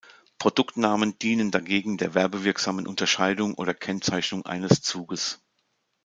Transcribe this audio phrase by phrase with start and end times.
[0.39, 5.41] Produktnamen dienen dagegen der werbewirksamen Unterscheidung oder Kennzeichnung eines Zuges.